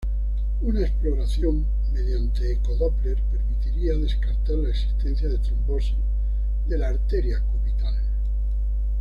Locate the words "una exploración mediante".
0.63-2.53